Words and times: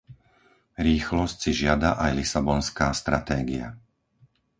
Rýchlosť 0.85 1.35
si 1.43 1.51
žiada 1.61 1.91
aj 2.03 2.11
lisabonská 2.19 2.87
stratégia. 3.01 3.67